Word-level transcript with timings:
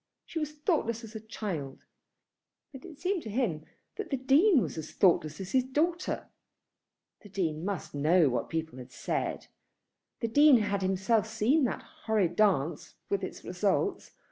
She 0.25 0.39
was 0.39 0.53
thoughtless 0.53 1.03
as 1.03 1.13
a 1.13 1.19
child; 1.19 1.85
but 2.73 2.85
it 2.85 2.97
seemed 2.97 3.21
to 3.21 3.29
him 3.29 3.65
that 3.97 4.09
the 4.09 4.17
Dean 4.17 4.59
was 4.59 4.75
as 4.79 4.89
thoughtless 4.93 5.39
as 5.39 5.51
his 5.51 5.63
daughter. 5.63 6.27
The 7.21 7.29
Dean 7.29 7.63
must 7.63 7.93
know 7.93 8.27
what 8.27 8.49
people 8.49 8.79
had 8.79 8.91
said. 8.91 9.45
The 10.19 10.27
Dean 10.27 10.57
had 10.57 10.81
himself 10.81 11.27
seen 11.27 11.65
that 11.65 11.83
horrid 12.05 12.35
dance, 12.35 12.95
with 13.11 13.23
its 13.23 13.43
results. 13.43 14.13